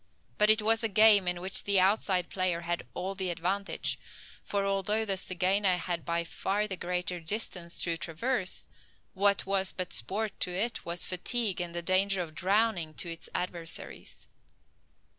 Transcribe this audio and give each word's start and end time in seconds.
But 0.39 0.49
it 0.49 0.63
was 0.63 0.83
a 0.83 0.87
game 0.87 1.27
in 1.27 1.41
which 1.41 1.63
the 1.65 1.79
outside 1.79 2.31
player 2.31 2.61
had 2.61 2.87
all 2.95 3.13
the 3.13 3.29
advantage; 3.29 3.99
for, 4.43 4.65
although 4.65 5.05
the 5.05 5.13
zygaena 5.15 5.77
had 5.77 6.05
by 6.05 6.23
far 6.23 6.65
the 6.65 6.75
greater 6.75 7.19
distance 7.19 7.79
to 7.83 7.97
traverse, 7.97 8.65
what 9.13 9.45
was 9.45 9.71
but 9.71 9.93
sport 9.93 10.39
to 10.39 10.49
it 10.55 10.83
was 10.87 11.05
fatigue 11.05 11.61
and 11.61 11.75
the 11.75 11.83
danger 11.83 12.23
of 12.23 12.33
drowning 12.33 12.95
to 12.95 13.11
its 13.11 13.29
adversaries. 13.35 14.27